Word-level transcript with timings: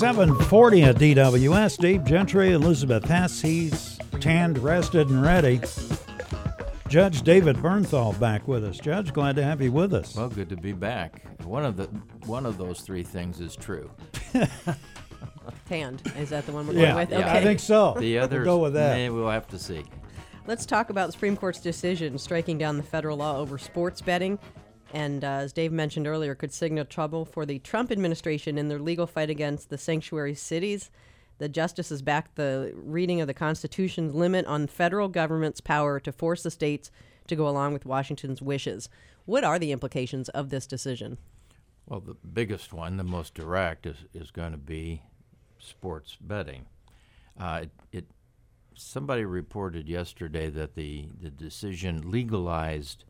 740 0.00 0.82
at 0.84 0.96
DWS. 0.96 1.76
Dave 1.76 2.04
Gentry, 2.04 2.52
Elizabeth 2.52 3.04
Hess. 3.04 3.42
He's 3.42 3.98
tanned, 4.18 4.56
rested, 4.56 5.10
and 5.10 5.20
ready. 5.20 5.60
Judge 6.88 7.20
David 7.20 7.56
Bernthal 7.56 8.18
back 8.18 8.48
with 8.48 8.64
us. 8.64 8.78
Judge, 8.78 9.12
glad 9.12 9.36
to 9.36 9.42
have 9.44 9.60
you 9.60 9.70
with 9.70 9.92
us. 9.92 10.16
Well, 10.16 10.30
good 10.30 10.48
to 10.48 10.56
be 10.56 10.72
back. 10.72 11.22
One 11.44 11.66
of 11.66 11.76
the 11.76 11.84
one 12.24 12.46
of 12.46 12.56
those 12.56 12.80
three 12.80 13.02
things 13.02 13.42
is 13.42 13.54
true. 13.54 13.90
Tanned. 15.68 16.00
Is 16.16 16.30
that 16.30 16.46
the 16.46 16.52
one 16.52 16.66
we're 16.66 16.72
yeah, 16.72 16.94
going 16.94 16.96
with? 16.96 17.10
yeah, 17.10 17.18
Okay. 17.18 17.38
I 17.38 17.42
think 17.42 17.60
so. 17.60 17.94
The 17.98 18.20
others, 18.20 18.46
we'll 18.46 18.56
go 18.56 18.62
with 18.62 18.72
that. 18.72 19.12
we'll 19.12 19.28
have 19.28 19.48
to 19.48 19.58
see. 19.58 19.84
Let's 20.46 20.64
talk 20.64 20.88
about 20.88 21.08
the 21.08 21.12
Supreme 21.12 21.36
Court's 21.36 21.60
decision 21.60 22.16
striking 22.16 22.56
down 22.56 22.78
the 22.78 22.82
federal 22.82 23.18
law 23.18 23.36
over 23.36 23.58
sports 23.58 24.00
betting. 24.00 24.38
And 24.92 25.24
uh, 25.24 25.28
as 25.28 25.52
Dave 25.52 25.72
mentioned 25.72 26.06
earlier, 26.06 26.34
could 26.34 26.52
signal 26.52 26.84
trouble 26.84 27.24
for 27.24 27.46
the 27.46 27.60
Trump 27.60 27.92
administration 27.92 28.58
in 28.58 28.68
their 28.68 28.80
legal 28.80 29.06
fight 29.06 29.30
against 29.30 29.70
the 29.70 29.78
sanctuary 29.78 30.34
cities. 30.34 30.90
The 31.38 31.48
justices 31.48 32.02
backed 32.02 32.36
the 32.36 32.72
reading 32.74 33.20
of 33.20 33.26
the 33.26 33.34
Constitution's 33.34 34.14
limit 34.14 34.46
on 34.46 34.66
federal 34.66 35.08
government's 35.08 35.60
power 35.60 36.00
to 36.00 36.12
force 36.12 36.42
the 36.42 36.50
states 36.50 36.90
to 37.28 37.36
go 37.36 37.48
along 37.48 37.72
with 37.72 37.86
Washington's 37.86 38.42
wishes. 38.42 38.88
What 39.24 39.44
are 39.44 39.58
the 39.58 39.72
implications 39.72 40.28
of 40.30 40.50
this 40.50 40.66
decision? 40.66 41.18
Well, 41.86 42.00
the 42.00 42.14
biggest 42.14 42.72
one, 42.72 42.96
the 42.96 43.04
most 43.04 43.34
direct, 43.34 43.86
is, 43.86 43.96
is 44.12 44.30
going 44.30 44.52
to 44.52 44.58
be 44.58 45.02
sports 45.58 46.16
betting. 46.20 46.66
Uh, 47.38 47.62
it, 47.62 47.70
it 47.92 48.06
somebody 48.74 49.24
reported 49.24 49.88
yesterday 49.88 50.50
that 50.50 50.74
the 50.74 51.08
the 51.20 51.30
decision 51.30 52.10
legalized 52.10 53.04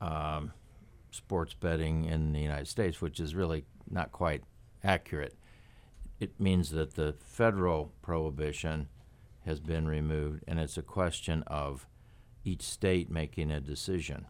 um, 0.00 0.52
sports 1.10 1.54
betting 1.54 2.04
in 2.04 2.32
the 2.32 2.40
United 2.40 2.68
States, 2.68 3.00
which 3.00 3.20
is 3.20 3.34
really 3.34 3.64
not 3.90 4.12
quite 4.12 4.42
accurate. 4.82 5.36
It 6.18 6.38
means 6.38 6.70
that 6.70 6.94
the 6.94 7.14
federal 7.24 7.92
prohibition 8.02 8.88
has 9.46 9.60
been 9.60 9.86
removed, 9.86 10.44
and 10.46 10.60
it's 10.60 10.76
a 10.76 10.82
question 10.82 11.42
of 11.46 11.86
each 12.44 12.62
state 12.62 13.10
making 13.10 13.50
a 13.50 13.60
decision. 13.60 14.26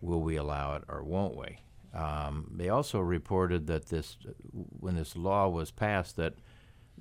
Will 0.00 0.20
we 0.20 0.36
allow 0.36 0.74
it 0.74 0.82
or 0.88 1.04
won't 1.04 1.36
we? 1.36 1.58
Um, 1.94 2.50
they 2.56 2.68
also 2.68 2.98
reported 3.00 3.66
that 3.66 3.86
this, 3.86 4.16
when 4.52 4.96
this 4.96 5.14
law 5.14 5.48
was 5.48 5.70
passed, 5.70 6.16
that 6.16 6.34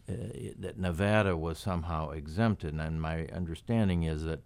uh, 0.10 0.14
that 0.58 0.80
Nevada 0.80 1.38
was 1.38 1.60
somehow 1.60 2.10
exempted, 2.12 2.74
and 2.74 3.02
my 3.02 3.28
understanding 3.28 4.04
is 4.04 4.24
that 4.24 4.42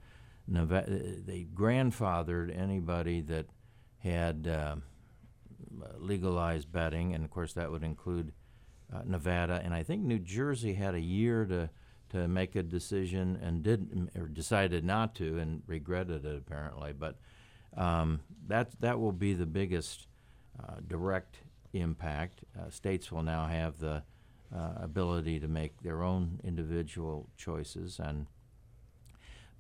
Nevada, 0.48 1.22
they 1.26 1.48
grandfathered 1.54 2.56
anybody 2.56 3.22
that 3.22 3.46
had 4.06 4.48
um, 4.48 4.84
legalized 5.98 6.72
betting, 6.72 7.14
and 7.14 7.24
of 7.24 7.32
course 7.32 7.54
that 7.54 7.70
would 7.70 7.84
include 7.84 8.32
uh, 8.94 9.02
Nevada, 9.06 9.62
and 9.64 9.74
I 9.74 9.84
think 9.84 10.04
New 10.04 10.20
Jersey 10.20 10.74
had 10.74 10.96
a 10.96 11.00
year 11.00 11.46
to 11.46 11.70
to 12.10 12.28
make 12.28 12.56
a 12.56 12.62
decision 12.62 13.38
and 13.42 13.64
did 13.64 14.10
or 14.16 14.28
decided 14.28 14.86
not 14.86 15.16
to 15.16 15.40
and 15.40 15.64
regretted 15.66 16.24
it 16.26 16.38
apparently. 16.38 16.94
But 16.94 17.18
um, 17.76 18.22
that 18.48 18.80
that 18.80 19.00
will 19.00 19.12
be 19.12 19.34
the 19.34 19.48
biggest 19.48 20.08
uh, 20.60 20.76
direct 20.88 21.40
impact. 21.74 22.44
Uh, 22.58 22.70
states 22.70 23.12
will 23.12 23.24
now 23.24 23.48
have 23.48 23.80
the 23.80 24.04
uh, 24.56 24.74
ability 24.78 25.40
to 25.40 25.48
make 25.48 25.82
their 25.82 26.04
own 26.04 26.40
individual 26.44 27.28
choices 27.36 28.00
and 28.00 28.28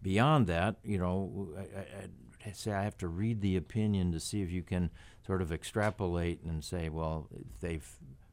beyond 0.05 0.45
that, 0.45 0.75
you 0.83 0.99
know, 0.99 1.49
I, 1.57 1.79
I 1.79 2.07
say 2.51 2.71
I 2.71 2.83
have 2.83 2.97
to 2.97 3.07
read 3.07 3.41
the 3.41 3.57
opinion 3.57 4.11
to 4.11 4.19
see 4.19 4.41
if 4.41 4.51
you 4.51 4.63
can 4.63 4.91
sort 5.25 5.41
of 5.41 5.51
extrapolate 5.51 6.43
and 6.43 6.63
say, 6.63 6.89
well, 6.89 7.27
if 7.31 7.59
they've 7.61 7.89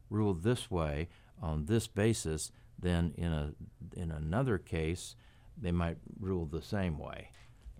ruled 0.09 0.43
this 0.43 0.69
way 0.69 1.09
on 1.41 1.65
this 1.65 1.87
basis, 1.87 2.51
then 2.79 3.13
in 3.17 3.31
a 3.31 3.53
in 3.95 4.11
another 4.11 4.57
case, 4.57 5.15
they 5.59 5.71
might 5.71 5.97
rule 6.19 6.45
the 6.45 6.61
same 6.61 6.97
way. 6.97 7.29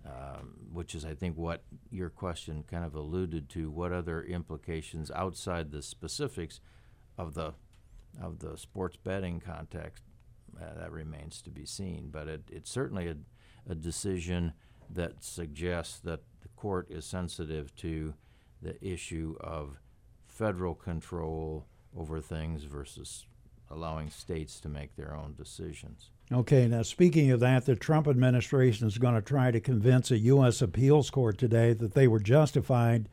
Um, 0.06 0.56
which 0.70 0.94
is, 0.94 1.06
I 1.06 1.14
think, 1.14 1.38
what 1.38 1.62
your 1.90 2.10
question 2.10 2.62
kind 2.70 2.84
of 2.84 2.94
alluded 2.94 3.48
to. 3.50 3.70
What 3.70 3.90
other 3.90 4.22
implications 4.22 5.10
outside 5.10 5.70
the 5.70 5.80
specifics 5.80 6.60
of 7.16 7.32
the 7.32 7.54
of 8.22 8.40
the 8.40 8.56
sports 8.56 8.96
betting 8.96 9.40
context 9.40 10.04
uh, 10.60 10.78
that 10.78 10.92
remains 10.92 11.40
to 11.42 11.50
be 11.50 11.64
seen. 11.64 12.08
But 12.10 12.28
it, 12.28 12.42
it's 12.50 12.70
certainly 12.70 13.08
a, 13.08 13.16
a 13.68 13.74
decision 13.74 14.52
that 14.90 15.22
suggests 15.22 15.98
that 16.00 16.20
the 16.42 16.48
court 16.56 16.90
is 16.90 17.04
sensitive 17.04 17.74
to 17.76 18.14
the 18.62 18.82
issue 18.84 19.36
of 19.40 19.78
federal 20.26 20.74
control 20.74 21.66
over 21.96 22.20
things 22.20 22.64
versus 22.64 23.26
allowing 23.70 24.10
states 24.10 24.60
to 24.60 24.68
make 24.68 24.96
their 24.96 25.14
own 25.14 25.34
decisions. 25.36 26.10
Okay, 26.32 26.66
now 26.66 26.82
speaking 26.82 27.30
of 27.30 27.40
that, 27.40 27.66
the 27.66 27.76
Trump 27.76 28.08
administration 28.08 28.86
is 28.86 28.98
going 28.98 29.14
to 29.14 29.22
try 29.22 29.50
to 29.50 29.60
convince 29.60 30.10
a 30.10 30.18
U.S. 30.18 30.62
appeals 30.62 31.10
court 31.10 31.38
today 31.38 31.72
that 31.74 31.94
they 31.94 32.08
were 32.08 32.20
justified 32.20 33.08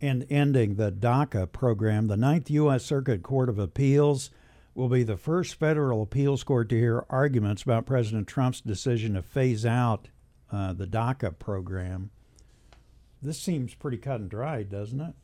in 0.00 0.24
ending 0.30 0.76
the 0.76 0.92
DACA 0.92 1.50
program. 1.50 2.06
The 2.06 2.16
Ninth 2.16 2.50
U.S. 2.50 2.84
Circuit 2.84 3.22
Court 3.22 3.48
of 3.48 3.58
Appeals 3.58 4.30
will 4.74 4.88
be 4.88 5.02
the 5.02 5.16
first 5.16 5.56
federal 5.56 6.02
appeals 6.02 6.44
court 6.44 6.68
to 6.68 6.78
hear 6.78 7.04
arguments 7.10 7.64
about 7.64 7.86
President 7.86 8.28
Trump's 8.28 8.60
decision 8.60 9.14
to 9.14 9.22
phase 9.22 9.66
out 9.66 10.08
uh, 10.50 10.72
the 10.72 10.86
DACA 10.86 11.38
program. 11.38 12.10
This 13.20 13.40
seems 13.40 13.74
pretty 13.74 13.96
cut 13.98 14.20
and 14.20 14.30
dry, 14.30 14.62
doesn't 14.62 15.00
it? 15.00 15.14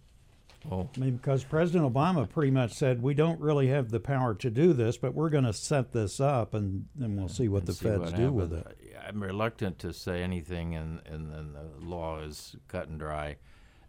Oh, 0.71 0.89
I 0.97 0.99
mean, 0.99 1.17
because 1.17 1.45
President 1.45 1.93
Obama 1.93 2.29
pretty 2.29 2.51
much 2.51 2.73
said 2.73 3.03
we 3.03 3.13
don't 3.13 3.39
really 3.39 3.69
have 3.69 3.91
the 3.91 4.01
power 4.01 4.35
to 4.37 4.51
do 4.51 4.73
this, 4.73 4.97
but 4.97 5.15
we're 5.15 5.29
going 5.29 5.45
to 5.45 5.53
set 5.53 5.93
this 5.93 6.21
up, 6.21 6.55
and 6.55 6.87
then 6.95 7.17
we'll 7.17 7.29
see 7.29 7.49
what 7.49 7.61
and 7.61 7.69
the 7.69 7.73
see 7.75 7.85
feds 7.85 8.01
what 8.13 8.17
do 8.17 8.33
with 8.33 8.53
it. 8.55 8.67
I'm 9.07 9.23
reluctant 9.23 9.79
to 9.81 9.93
say 9.93 10.23
anything, 10.23 10.75
and 10.75 11.01
and 11.07 11.31
then 11.31 11.53
the 11.53 11.85
law 11.87 12.21
is 12.21 12.57
cut 12.67 12.89
and 12.89 12.99
dry, 12.99 13.37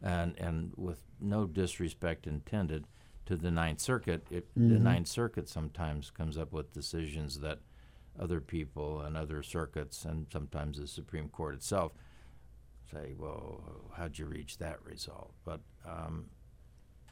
and 0.02 0.38
and 0.38 0.74
with 0.76 1.02
no 1.22 1.46
disrespect 1.46 2.28
intended 2.28 2.86
to 3.28 3.38
the 3.38 3.50
Ninth 3.52 3.80
Circuit, 3.80 4.28
it, 4.30 4.54
the 4.56 4.76
Mhm. 4.76 4.82
Ninth 4.82 5.08
Circuit 5.08 5.48
sometimes 5.48 6.12
comes 6.12 6.38
up 6.38 6.52
with 6.52 6.74
decisions 6.74 7.40
that 7.40 7.60
other 8.20 8.42
people 8.42 9.02
and 9.02 9.18
other 9.18 9.44
circuits, 9.44 10.06
and 10.06 10.28
sometimes 10.32 10.80
the 10.80 10.88
Supreme 10.88 11.30
Court 11.30 11.56
itself, 11.56 11.94
say, 12.92 13.14
"Well, 13.18 13.62
how'd 13.96 14.18
you 14.18 14.26
reach 14.26 14.58
that 14.60 14.84
result?" 14.84 15.34
But 15.44 15.62
um, 15.86 16.30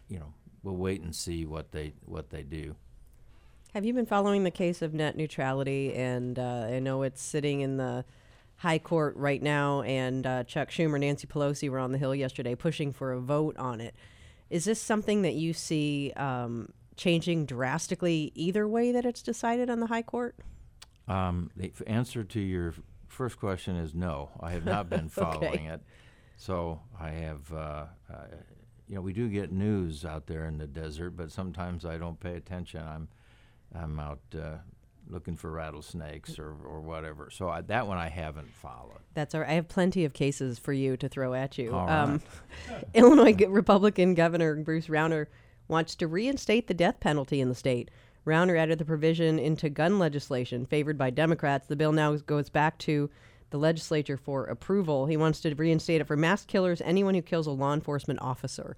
you 0.07 0.19
know, 0.19 0.33
we'll 0.63 0.75
wait 0.77 1.01
and 1.01 1.15
see 1.15 1.45
what 1.45 1.71
they 1.71 1.93
what 2.05 2.29
they 2.29 2.43
do. 2.43 2.75
Have 3.73 3.85
you 3.85 3.93
been 3.93 4.05
following 4.05 4.43
the 4.43 4.51
case 4.51 4.83
of 4.83 4.93
net 4.93 5.17
neutrality? 5.17 5.95
And 5.95 6.37
uh, 6.37 6.67
I 6.69 6.79
know 6.79 7.01
it's 7.01 7.23
sitting 7.23 7.61
in 7.61 7.77
the 7.77 8.05
high 8.57 8.77
court 8.77 9.15
right 9.17 9.41
now, 9.41 9.81
and 9.81 10.27
uh, 10.27 10.43
Chuck 10.43 10.69
Schumer, 10.69 10.93
and 10.93 11.01
Nancy 11.01 11.27
Pelosi 11.27 11.69
were 11.69 11.79
on 11.79 11.91
the 11.91 11.97
Hill 11.97 12.13
yesterday 12.13 12.53
pushing 12.55 12.93
for 12.93 13.11
a 13.13 13.19
vote 13.19 13.57
on 13.57 13.81
it. 13.81 13.95
Is 14.49 14.65
this 14.65 14.79
something 14.79 15.23
that 15.23 15.33
you 15.33 15.53
see 15.53 16.13
um, 16.15 16.69
changing 16.95 17.47
drastically 17.47 18.31
either 18.35 18.67
way 18.67 18.91
that 18.91 19.05
it's 19.05 19.23
decided 19.23 19.71
on 19.71 19.79
the 19.79 19.87
high 19.87 20.03
court? 20.03 20.35
Um, 21.07 21.51
the 21.55 21.67
f- 21.67 21.81
answer 21.87 22.23
to 22.23 22.39
your 22.39 22.73
first 23.07 23.39
question 23.39 23.75
is 23.75 23.93
no. 23.93 24.29
I 24.39 24.51
have 24.51 24.65
not 24.65 24.89
been 24.89 25.09
following 25.09 25.65
it. 25.65 25.81
So 26.35 26.81
I 26.99 27.09
have, 27.09 27.53
uh, 27.53 27.85
uh, 28.11 28.15
you 28.87 28.95
know, 28.95 29.01
we 29.01 29.13
do 29.13 29.29
get 29.29 29.51
news 29.51 30.03
out 30.05 30.27
there 30.27 30.45
in 30.45 30.57
the 30.57 30.67
desert, 30.67 31.11
but 31.11 31.31
sometimes 31.31 31.85
I 31.85 31.97
don't 31.97 32.19
pay 32.19 32.35
attention. 32.35 32.81
I'm, 32.81 33.07
I'm 33.75 33.99
out 33.99 34.19
uh, 34.35 34.57
looking 35.09 35.35
for 35.35 35.51
rattlesnakes 35.51 36.39
or, 36.39 36.55
or 36.65 36.81
whatever. 36.81 37.29
So 37.31 37.49
I, 37.49 37.61
that 37.61 37.87
one 37.87 37.97
I 37.97 38.09
haven't 38.09 38.49
followed. 38.53 38.99
That's 39.13 39.35
all 39.35 39.41
right. 39.41 39.49
I 39.49 39.53
have 39.53 39.67
plenty 39.67 40.05
of 40.05 40.13
cases 40.13 40.59
for 40.59 40.73
you 40.73 40.97
to 40.97 41.07
throw 41.07 41.33
at 41.33 41.57
you. 41.57 41.73
All 41.73 41.87
Illinois 42.93 43.35
Republican 43.47 44.13
Governor 44.13 44.55
Bruce 44.55 44.87
Rauner 44.87 45.27
wants 45.67 45.95
to 45.95 46.07
reinstate 46.07 46.67
the 46.67 46.73
death 46.73 46.99
penalty 46.99 47.41
in 47.41 47.49
the 47.49 47.55
state. 47.55 47.89
Rauner 48.25 48.57
added 48.57 48.79
the 48.79 48.85
provision 48.85 49.39
into 49.39 49.69
gun 49.69 49.99
legislation 49.99 50.65
favored 50.65 50.97
by 50.97 51.09
Democrats. 51.09 51.67
The 51.67 51.75
bill 51.75 51.91
now 51.91 52.15
goes 52.15 52.49
back 52.49 52.77
to 52.79 53.09
the 53.49 53.57
legislature 53.57 54.17
for 54.17 54.45
approval. 54.45 55.05
He 55.05 55.17
wants 55.17 55.41
to 55.41 55.53
reinstate 55.53 56.01
it 56.01 56.07
for 56.07 56.17
mass 56.17 56.45
killers, 56.45 56.81
anyone 56.81 57.15
who 57.15 57.21
kills 57.21 57.47
a 57.47 57.51
law 57.51 57.73
enforcement 57.73 58.21
officer. 58.21 58.77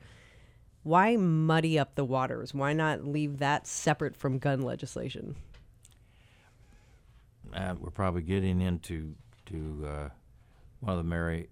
Why 0.83 1.15
muddy 1.15 1.79
up 1.79 1.95
the 1.95 2.05
waters? 2.05 2.53
Why 2.53 2.73
not 2.73 3.05
leave 3.05 3.39
that 3.39 3.67
separate 3.67 4.15
from 4.15 4.39
gun 4.39 4.61
legislation? 4.61 5.35
uh, 7.55 7.75
we're 7.79 7.89
probably 7.89 8.21
getting 8.21 8.61
into 8.61 9.15
to 9.47 9.87
uh, 9.87 10.09
one 10.79 10.97
of 10.97 10.97
the 10.97 11.03
many, 11.03 11.47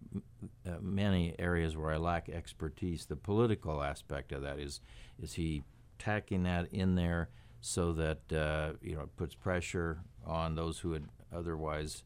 uh, 0.68 0.72
many 0.82 1.36
areas 1.40 1.78
where 1.78 1.92
I 1.92 1.98
lack 1.98 2.30
expertise. 2.30 3.06
The 3.06 3.16
political 3.16 3.84
aspect 3.84 4.32
of 4.32 4.42
that 4.44 4.60
is 4.60 4.82
is 5.22 5.34
he 5.34 5.64
tacking 6.00 6.44
that 6.44 6.74
in 6.74 6.96
there 6.96 7.30
so 7.66 7.94
that 7.94 8.34
uh, 8.34 8.74
you 8.82 8.96
know 8.96 9.02
it 9.02 9.16
puts 9.16 9.36
pressure 9.36 10.00
on 10.26 10.56
those 10.56 10.80
who 10.80 10.90
would 10.90 11.08
otherwise 11.34 12.04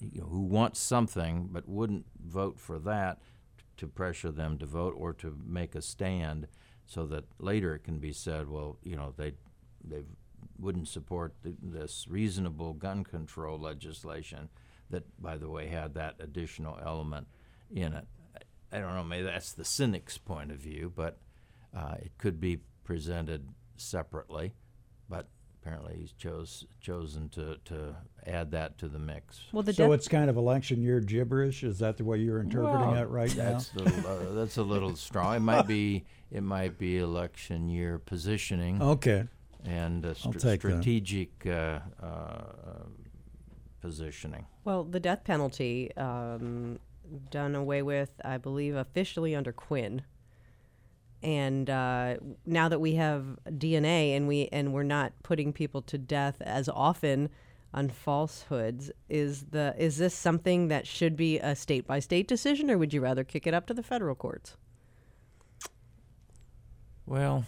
you 0.00 0.20
know, 0.20 0.26
who 0.26 0.40
want 0.40 0.76
something 0.76 1.48
but 1.52 1.68
wouldn't 1.68 2.06
vote 2.24 2.58
for 2.58 2.78
that 2.78 3.20
to 3.76 3.86
pressure 3.86 4.32
them 4.32 4.58
to 4.58 4.66
vote 4.66 4.94
or 4.96 5.12
to 5.12 5.36
make 5.46 5.74
a 5.74 5.82
stand 5.82 6.48
so 6.86 7.06
that 7.06 7.24
later 7.38 7.74
it 7.74 7.84
can 7.84 7.98
be 7.98 8.12
said 8.12 8.48
well 8.48 8.78
you 8.82 8.96
know 8.96 9.14
they 9.16 9.32
they've 9.84 10.08
wouldn't 10.58 10.88
support 10.88 11.34
this 11.62 12.06
reasonable 12.08 12.74
gun 12.74 13.04
control 13.04 13.58
legislation 13.58 14.48
that, 14.90 15.04
by 15.22 15.36
the 15.36 15.48
way, 15.48 15.68
had 15.68 15.94
that 15.94 16.16
additional 16.18 16.78
element 16.84 17.26
in 17.70 17.92
it. 17.92 18.06
I, 18.34 18.76
I 18.76 18.80
don't 18.80 18.94
know, 18.94 19.04
maybe 19.04 19.24
that's 19.24 19.52
the 19.52 19.64
cynic's 19.64 20.18
point 20.18 20.50
of 20.50 20.58
view, 20.58 20.92
but 20.94 21.18
uh, 21.76 21.94
it 22.00 22.12
could 22.18 22.40
be 22.40 22.58
presented 22.84 23.46
separately. 23.80 24.54
But 25.08 25.26
apparently, 25.62 25.96
he's 26.00 26.12
chose 26.12 26.66
chosen 26.80 27.28
to, 27.30 27.56
to 27.66 27.96
add 28.26 28.50
that 28.50 28.78
to 28.78 28.88
the 28.88 28.98
mix. 28.98 29.40
Well, 29.52 29.62
the 29.62 29.72
So 29.72 29.88
death, 29.88 29.94
it's 29.98 30.08
kind 30.08 30.28
of 30.28 30.36
election 30.36 30.82
year 30.82 31.00
gibberish. 31.00 31.62
Is 31.64 31.78
that 31.78 31.96
the 31.96 32.04
way 32.04 32.18
you're 32.18 32.40
interpreting 32.40 32.90
Well, 32.90 33.02
it 33.02 33.08
right 33.08 33.34
now? 33.36 33.52
that's 33.52 33.68
The, 33.70 33.84
uh, 34.08 34.34
that's 34.34 34.56
a 34.58 34.62
little 34.62 34.94
strong. 34.96 35.36
It 35.36 35.40
might 35.40 35.66
be 35.66 36.04
it 36.30 36.42
might 36.42 36.76
be 36.78 36.98
election 36.98 37.68
year 37.70 37.98
positioning 37.98 38.82
Okay. 38.82 39.24
and 39.64 40.04
uh, 40.04 40.08
I'll 40.08 40.14
str- 40.14 40.30
take 40.32 40.60
that. 40.60 40.68
strategic 40.68 41.30
uh, 41.46 41.78
uh, 42.02 42.42
positioning. 43.80 44.46
well, 44.64 44.84
the 44.84 45.00
death 45.00 45.24
penalty 45.24 45.90
um, 45.96 46.78
done 47.30 47.54
away 47.54 47.80
with, 47.82 48.10
I 48.24 48.36
believe, 48.36 48.74
officially 48.74 49.34
under 49.34 49.52
Quinn. 49.52 50.02
And 51.22 51.68
uh, 51.68 52.16
now 52.46 52.68
that 52.68 52.80
we 52.80 52.94
have 52.94 53.24
DNA 53.48 54.16
and 54.16 54.28
we 54.28 54.48
and 54.52 54.72
we're 54.72 54.84
not 54.84 55.12
putting 55.22 55.52
people 55.52 55.82
to 55.82 55.98
death 55.98 56.40
as 56.40 56.68
often 56.68 57.28
on 57.74 57.88
falsehoods, 57.88 58.90
is 59.08 59.46
the 59.50 59.74
is 59.76 59.98
this 59.98 60.14
something 60.14 60.68
that 60.68 60.86
should 60.86 61.16
be 61.16 61.38
a 61.38 61.56
state 61.56 61.86
by 61.86 61.98
state 61.98 62.28
decision, 62.28 62.70
or 62.70 62.78
would 62.78 62.92
you 62.94 63.00
rather 63.00 63.24
kick 63.24 63.46
it 63.46 63.54
up 63.54 63.66
to 63.66 63.74
the 63.74 63.82
federal 63.82 64.14
courts? 64.14 64.56
Well, 67.04 67.44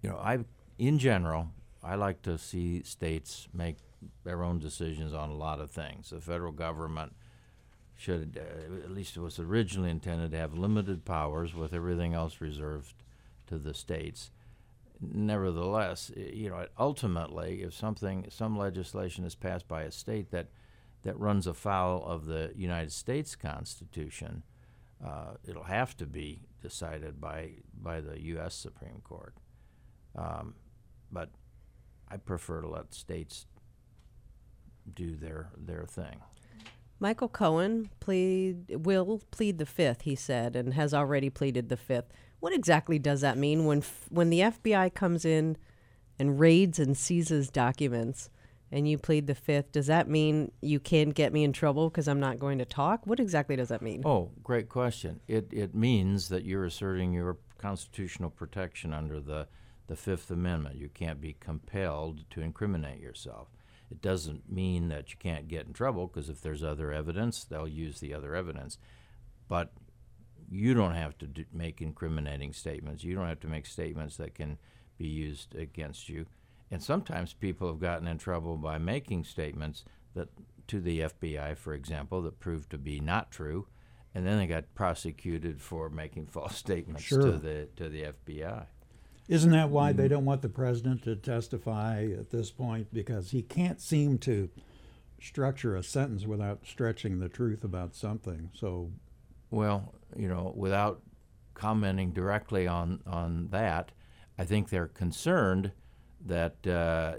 you 0.00 0.10
know, 0.10 0.16
I 0.16 0.44
in 0.78 0.98
general, 0.98 1.48
I 1.82 1.96
like 1.96 2.22
to 2.22 2.38
see 2.38 2.82
states 2.82 3.48
make 3.52 3.76
their 4.24 4.42
own 4.42 4.58
decisions 4.58 5.12
on 5.12 5.30
a 5.30 5.34
lot 5.34 5.60
of 5.60 5.70
things. 5.70 6.10
The 6.10 6.20
federal 6.20 6.52
government 6.52 7.14
should, 7.96 8.38
uh, 8.40 8.84
at 8.84 8.90
least 8.90 9.16
it 9.16 9.20
was 9.20 9.38
originally 9.38 9.90
intended 9.90 10.32
to 10.32 10.38
have 10.38 10.54
limited 10.54 11.04
powers, 11.04 11.54
with 11.54 11.72
everything 11.72 12.14
else 12.14 12.40
reserved 12.40 12.94
to 13.46 13.58
the 13.58 13.74
states. 13.74 14.30
Nevertheless, 15.00 16.10
you 16.16 16.48
know, 16.48 16.66
ultimately, 16.78 17.62
if 17.62 17.74
something, 17.74 18.26
some 18.28 18.56
legislation 18.56 19.24
is 19.24 19.34
passed 19.34 19.66
by 19.68 19.82
a 19.82 19.90
state 19.90 20.30
that 20.30 20.48
that 21.02 21.18
runs 21.18 21.48
afoul 21.48 22.04
of 22.04 22.26
the 22.26 22.52
United 22.54 22.92
States 22.92 23.34
Constitution, 23.34 24.44
uh, 25.04 25.34
it'll 25.44 25.64
have 25.64 25.96
to 25.96 26.06
be 26.06 26.42
decided 26.60 27.20
by 27.20 27.50
by 27.74 28.00
the 28.00 28.20
U.S. 28.22 28.54
Supreme 28.54 29.00
Court. 29.02 29.34
Um, 30.14 30.54
but 31.10 31.30
I 32.08 32.16
prefer 32.18 32.60
to 32.60 32.68
let 32.68 32.94
states 32.94 33.46
do 34.94 35.16
their 35.16 35.50
their 35.56 35.84
thing. 35.84 36.20
Michael 37.02 37.28
Cohen 37.28 37.90
plead 37.98 38.76
will 38.76 39.20
plead 39.32 39.58
the 39.58 39.66
fifth, 39.66 40.02
he 40.02 40.14
said, 40.14 40.54
and 40.54 40.72
has 40.74 40.94
already 40.94 41.30
pleaded 41.30 41.68
the 41.68 41.76
fifth. 41.76 42.12
What 42.38 42.54
exactly 42.54 42.96
does 43.00 43.22
that 43.22 43.36
mean 43.36 43.64
when 43.64 43.78
f- 43.78 44.06
when 44.08 44.30
the 44.30 44.38
FBI 44.38 44.94
comes 44.94 45.24
in 45.24 45.56
and 46.20 46.38
raids 46.38 46.78
and 46.78 46.96
seizes 46.96 47.50
documents, 47.50 48.30
and 48.70 48.88
you 48.88 48.98
plead 48.98 49.26
the 49.26 49.34
fifth? 49.34 49.72
Does 49.72 49.88
that 49.88 50.08
mean 50.08 50.52
you 50.60 50.78
can't 50.78 51.12
get 51.12 51.32
me 51.32 51.42
in 51.42 51.52
trouble 51.52 51.90
because 51.90 52.06
I'm 52.06 52.20
not 52.20 52.38
going 52.38 52.58
to 52.58 52.64
talk? 52.64 53.04
What 53.04 53.18
exactly 53.18 53.56
does 53.56 53.70
that 53.70 53.82
mean? 53.82 54.02
Oh, 54.04 54.30
great 54.44 54.68
question. 54.68 55.18
It 55.26 55.48
it 55.50 55.74
means 55.74 56.28
that 56.28 56.44
you're 56.44 56.66
asserting 56.66 57.12
your 57.12 57.36
constitutional 57.58 58.30
protection 58.30 58.92
under 58.92 59.18
the 59.18 59.48
the 59.88 59.96
Fifth 59.96 60.30
Amendment. 60.30 60.76
You 60.76 60.88
can't 60.88 61.20
be 61.20 61.34
compelled 61.40 62.30
to 62.30 62.42
incriminate 62.42 63.00
yourself. 63.00 63.48
It 63.92 64.00
doesn't 64.00 64.50
mean 64.50 64.88
that 64.88 65.10
you 65.10 65.16
can't 65.18 65.48
get 65.48 65.66
in 65.66 65.74
trouble 65.74 66.06
because 66.06 66.30
if 66.30 66.40
there's 66.40 66.64
other 66.64 66.92
evidence, 66.92 67.44
they'll 67.44 67.68
use 67.68 68.00
the 68.00 68.14
other 68.14 68.34
evidence. 68.34 68.78
But 69.48 69.70
you 70.50 70.72
don't 70.72 70.94
have 70.94 71.18
to 71.18 71.26
do, 71.26 71.44
make 71.52 71.82
incriminating 71.82 72.54
statements. 72.54 73.04
You 73.04 73.14
don't 73.14 73.28
have 73.28 73.40
to 73.40 73.48
make 73.48 73.66
statements 73.66 74.16
that 74.16 74.34
can 74.34 74.56
be 74.96 75.06
used 75.06 75.54
against 75.54 76.08
you. 76.08 76.24
And 76.70 76.82
sometimes 76.82 77.34
people 77.34 77.68
have 77.68 77.80
gotten 77.80 78.08
in 78.08 78.16
trouble 78.16 78.56
by 78.56 78.78
making 78.78 79.24
statements 79.24 79.84
that 80.14 80.28
to 80.68 80.80
the 80.80 81.00
FBI, 81.00 81.54
for 81.58 81.74
example, 81.74 82.22
that 82.22 82.40
proved 82.40 82.70
to 82.70 82.78
be 82.78 82.98
not 82.98 83.30
true, 83.30 83.66
and 84.14 84.26
then 84.26 84.38
they 84.38 84.46
got 84.46 84.74
prosecuted 84.74 85.60
for 85.60 85.90
making 85.90 86.26
false 86.30 86.56
statements 86.56 87.02
Sure. 87.02 87.20
to 87.20 87.32
the 87.32 87.68
to 87.76 87.90
the 87.90 88.04
FBI. 88.04 88.64
Isn't 89.32 89.52
that 89.52 89.70
why 89.70 89.90
Mm-hmm. 89.92 90.00
they 90.02 90.08
don't 90.08 90.24
want 90.24 90.42
the 90.42 90.48
president 90.48 91.02
to 91.04 91.16
testify 91.16 92.04
at 92.18 92.30
this 92.30 92.50
point? 92.50 92.88
Because 92.92 93.30
he 93.30 93.42
can't 93.42 93.80
seem 93.80 94.18
to 94.18 94.50
structure 95.20 95.74
a 95.76 95.82
sentence 95.82 96.26
without 96.26 96.60
stretching 96.66 97.18
the 97.20 97.28
truth 97.28 97.64
about 97.64 97.94
something. 97.94 98.50
So, 98.54 98.90
Well, 99.50 99.94
you 100.16 100.28
know, 100.28 100.52
without 100.56 101.00
commenting 101.54 102.12
directly 102.12 102.66
on 102.66 103.00
on 103.06 103.48
that, 103.50 103.92
I 104.38 104.44
think 104.44 104.68
they're 104.68 104.88
concerned 104.88 105.72
that 106.26 106.66
uh, 106.66 107.14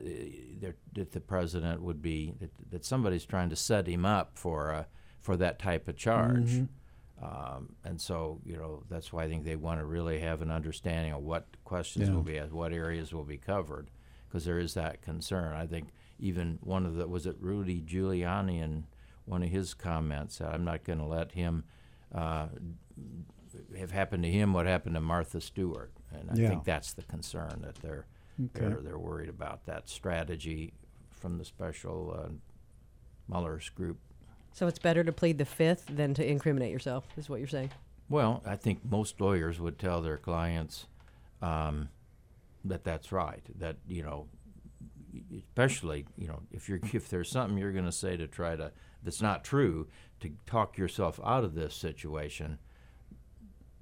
that 0.94 1.12
the 1.12 1.20
president 1.20 1.82
would 1.82 2.02
be 2.02 2.34
that, 2.40 2.52
that 2.72 2.86
somebody's 2.86 3.26
trying 3.26 3.50
to 3.50 3.56
set 3.56 3.88
him 3.88 4.06
up 4.06 4.38
for 4.38 4.72
uh, 4.74 4.84
for 5.20 5.36
that 5.38 5.60
type 5.60 5.88
of 5.88 5.96
charge. 5.96 6.64
Um, 7.22 7.76
and 7.86 8.02
so, 8.02 8.42
you 8.46 8.58
know, 8.58 8.84
that's 8.90 9.14
why 9.14 9.24
I 9.24 9.28
think 9.30 9.46
they 9.46 9.56
want 9.56 9.80
to 9.80 9.86
really 9.86 10.20
have 10.20 10.42
an 10.42 10.52
understanding 10.52 11.14
of 11.14 11.22
what 11.22 11.46
questions 11.64 12.10
Yeah. 12.10 12.16
will 12.16 12.24
be 12.24 12.38
asked, 12.40 12.52
what 12.52 12.74
areas 12.74 13.14
will 13.14 13.24
be 13.24 13.38
covered, 13.38 13.90
because 14.28 14.46
there 14.46 14.60
is 14.60 14.74
that 14.74 15.02
concern. 15.02 15.54
I 15.56 15.66
think 15.68 15.90
even 16.20 16.58
one 16.62 16.86
of 16.86 16.96
the 16.96 17.08
was 17.08 17.26
it 17.26 17.38
Rudy 17.40 17.82
Giuliani 17.82 18.62
in 18.62 18.86
one 19.26 19.44
of 19.44 19.50
his 19.50 19.74
comments 19.74 20.36
said, 20.36 20.50
"I'm 20.54 20.66
not 20.66 20.84
going 20.84 21.00
to 21.00 21.06
let 21.06 21.32
him 21.34 21.64
uh, 22.14 22.48
have 23.78 23.92
happened 23.92 24.24
to 24.24 24.30
him 24.32 24.52
what 24.54 24.66
happened 24.66 24.96
to 24.96 25.02
Martha 25.02 25.40
Stewart," 25.40 25.92
and 26.12 26.30
I 26.32 26.36
Yeah. 26.36 26.50
think 26.50 26.64
that's 26.66 26.94
the 26.94 27.04
concern 27.04 27.62
that 27.62 27.76
they're 27.76 28.06
they're, 28.54 28.82
they're 28.82 29.00
worried 29.00 29.30
about 29.30 29.66
that 29.66 29.88
strategy 29.88 30.74
from 31.12 31.38
the 31.38 31.46
special 31.46 32.14
uh, 32.20 32.30
Mueller's 33.30 33.70
group. 33.70 34.00
So 34.54 34.68
it's 34.68 34.80
better 34.80 35.04
to 35.04 35.12
plead 35.12 35.38
the 35.40 35.46
fifth 35.46 35.86
than 35.90 36.14
to 36.14 36.26
incriminate 36.26 36.72
yourself, 36.72 37.06
is 37.18 37.28
what 37.30 37.40
you're 37.40 37.48
saying. 37.48 37.72
Well, 38.10 38.42
I 38.46 38.56
think 38.56 38.80
most 38.90 39.20
lawyers 39.20 39.60
would 39.60 39.80
tell 39.80 40.02
their 40.02 40.18
clients 40.18 40.86
um, 41.42 41.90
that 42.64 42.84
that's 42.84 43.12
right. 43.12 43.42
That 43.60 43.78
you 43.88 44.04
know, 44.04 44.28
especially 45.38 46.06
you 46.18 46.28
know, 46.28 46.40
if 46.52 46.70
you're 46.70 46.80
if 46.94 47.10
there's 47.10 47.30
something 47.32 47.58
you're 47.58 47.72
going 47.72 47.86
to 47.86 47.92
say 47.92 48.16
to 48.18 48.28
try 48.28 48.56
to 48.56 48.72
that's 49.04 49.22
not 49.22 49.44
true 49.44 49.88
to 50.22 50.32
talk 50.46 50.78
yourself 50.78 51.20
out 51.26 51.44
of 51.44 51.56
this 51.56 51.74
situation, 51.76 52.60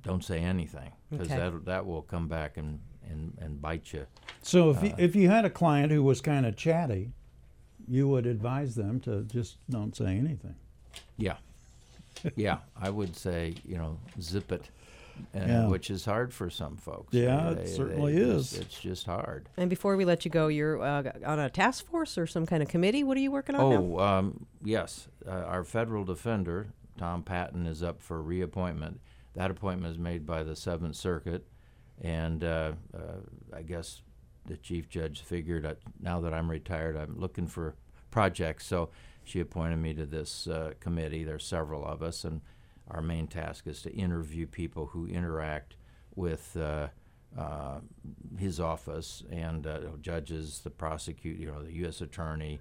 don't 0.03 0.23
say 0.23 0.39
anything 0.39 0.91
because 1.09 1.27
Okay. 1.29 1.37
that 1.37 1.65
that 1.65 1.85
will 1.85 2.01
come 2.01 2.27
back 2.27 2.57
and 2.57 2.79
and, 3.09 3.37
and 3.41 3.61
bite 3.61 3.91
you. 3.91 4.05
so 4.41 4.69
if 4.69 4.77
Uh, 4.81 4.85
you, 4.85 4.93
if 4.97 5.15
you 5.15 5.27
had 5.29 5.43
a 5.43 5.49
client 5.49 5.91
who 5.91 6.01
was 6.03 6.21
kind 6.21 6.45
of 6.45 6.55
chatty, 6.55 7.11
you 7.87 8.07
would 8.07 8.25
advise 8.25 8.75
them 8.75 8.99
to 9.01 9.23
just 9.23 9.57
don't 9.69 9.95
say 9.95 10.17
anything. 10.17 10.55
Yeah, 11.17 11.37
yeah. 12.35 12.57
I 12.79 12.89
would 12.89 13.15
say 13.15 13.55
you 13.65 13.77
know 13.77 13.97
zip 14.19 14.51
it. 14.51 14.69
Uh, 15.35 15.39
Yeah. 15.39 15.67
Which 15.67 15.89
is 15.91 16.05
hard 16.05 16.33
for 16.33 16.49
some 16.49 16.77
folks. 16.77 17.13
Yeah, 17.13 17.51
it 17.51 17.67
certainly 17.67 18.15
it's- 18.15 18.53
is. 18.53 18.59
It's 18.59 18.79
just 18.79 19.05
hard. 19.05 19.49
And 19.57 19.69
before 19.69 19.95
we 19.95 20.05
let 20.05 20.25
you 20.25 20.31
go, 20.31 20.47
you're 20.47 20.81
uh, 20.81 21.11
on 21.25 21.37
a 21.37 21.49
task 21.49 21.85
force 21.85 22.17
or 22.17 22.25
some 22.25 22.45
kind 22.45 22.63
of 22.63 22.69
committee. 22.69 23.03
What 23.03 23.17
are 23.17 23.19
you 23.21 23.29
working 23.31 23.55
on 23.55 23.69
now? 23.69 23.75
Oh, 23.77 23.99
um, 23.99 24.45
yes. 24.63 25.07
Uh, 25.27 25.31
our 25.31 25.63
federal 25.63 26.05
defender, 26.05 26.67
Tom 26.97 27.23
Patton, 27.23 27.67
is 27.67 27.83
up 27.83 28.01
for 28.01 28.21
reappointment. 28.21 28.99
That 29.35 29.51
appointment 29.51 29.91
is 29.93 29.99
made 29.99 30.25
by 30.25 30.43
the 30.43 30.55
Seventh 30.55 30.95
Circuit, 30.95 31.45
and 32.01 32.43
uh, 32.43 32.71
uh, 32.95 32.99
I 33.55 33.61
guess 33.61 34.01
the 34.45 34.57
chief 34.57 34.89
judge 34.89 35.21
figured 35.21 35.63
that 35.63 35.77
now 36.01 36.21
that 36.21 36.33
I'm 36.33 36.49
retired, 36.49 36.97
I'm 36.97 37.19
looking 37.19 37.47
for 37.47 37.75
projects. 38.09 38.65
So 38.65 38.89
she 39.23 39.39
appointed 39.39 39.77
me 39.77 39.93
to 39.93 40.05
this 40.05 40.47
uh, 40.47 40.73
committee. 40.79 41.23
There's 41.23 41.45
several 41.45 41.85
of 41.85 42.01
us, 42.01 42.23
and 42.23 42.41
our 42.89 43.01
main 43.01 43.27
task 43.27 43.67
is 43.67 43.81
to 43.83 43.91
interview 43.91 44.47
people 44.47 44.87
who 44.87 45.07
interact 45.07 45.75
with. 46.15 46.55
Uh, 46.57 46.87
uh, 47.37 47.79
his 48.37 48.59
office 48.59 49.23
and 49.31 49.65
uh, 49.65 49.79
judges, 50.01 50.59
the 50.65 50.69
prosecutor, 50.69 51.39
you 51.39 51.47
know, 51.47 51.63
the 51.63 51.71
U.S. 51.75 52.01
attorney, 52.01 52.59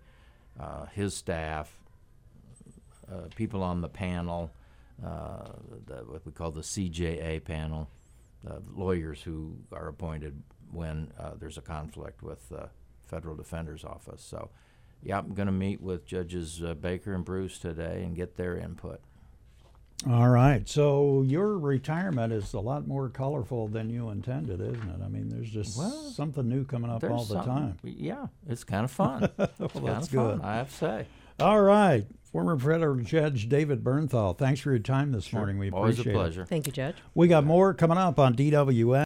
uh, 0.61 0.87
his 0.93 1.17
staff, 1.17 1.77
uh, 3.11 3.23
people 3.35 3.65
on 3.65 3.81
the 3.81 3.89
panel, 3.89 4.53
the, 5.01 6.05
what 6.07 6.25
we 6.25 6.31
call 6.31 6.53
the 6.53 6.61
CJA 6.61 7.43
panel, 7.43 7.89
lawyers 8.75 9.23
who 9.23 9.57
are 9.73 9.89
appointed 9.89 10.43
when 10.71 11.13
uh, 11.19 11.33
there's 11.39 11.59
a 11.59 11.63
conflict 11.63 12.23
with 12.23 12.49
the 12.49 12.69
federal 13.07 13.35
defender's 13.37 13.85
office. 13.85 14.23
So, 14.23 14.51
yeah, 15.03 15.19
I'm 15.19 15.35
going 15.35 15.47
to 15.47 15.53
meet 15.53 15.81
with 15.81 16.07
Judges 16.07 16.63
uh, 16.63 16.75
Baker 16.75 17.15
and 17.15 17.25
Bruce 17.25 17.59
today 17.59 18.03
and 18.05 18.15
get 18.15 18.37
their 18.37 18.57
input. 18.57 19.01
All 20.09 20.31
right. 20.31 20.67
So 20.67 21.23
your 21.27 21.59
retirement 21.59 22.33
is 22.33 22.55
a 22.55 22.61
lot 22.61 22.87
more 22.87 23.11
colorful 23.11 23.69
than 23.69 23.91
you 23.91 24.09
intended, 24.09 24.61
isn't 24.61 24.89
it? 24.89 25.05
I 25.05 25.09
mean, 25.09 25.29
there's 25.29 25.51
just 25.51 25.77
Well, 25.77 25.91
something 25.91 26.49
new 26.49 26.65
coming 26.65 26.91
up 26.91 27.05
all 27.05 27.25
the 27.25 27.43
time. 27.43 27.77
Yeah, 27.83 28.29
it's 28.49 28.65
kind 28.65 28.85
of 28.85 28.91
fun. 28.91 29.29
It's 29.39 29.59
Well, 29.75 29.85
that's 29.85 30.07
of 30.07 30.13
fun, 30.15 30.37
good. 30.39 30.41
I 30.43 30.57
have 30.57 30.71
to 30.71 30.75
say. 30.75 31.07
All 31.41 31.61
right. 31.63 32.07
Former 32.33 32.57
federal 32.57 32.97
judge 33.03 33.49
David 33.49 33.83
Bernthal, 33.83 34.39
thanks 34.39 34.61
for 34.61 34.71
your 34.71 34.79
time 34.79 35.11
this 35.11 35.25
Sure. 35.25 35.41
morning. 35.41 35.59
We 35.59 35.71
Always 35.71 35.99
a 35.99 36.03
appreciate 36.03 36.13
it. 36.13 36.17
pleasure. 36.17 36.45
Thank 36.45 36.67
you, 36.69 36.73
Judge. 36.73 36.95
We 37.13 37.27
got 37.27 37.45
more 37.45 37.75
coming 37.75 37.99
up 37.99 38.21
on 38.21 38.37
DWS. 38.37 38.97